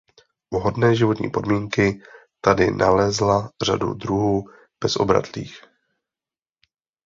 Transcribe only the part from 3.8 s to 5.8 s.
druhů bezobratlých.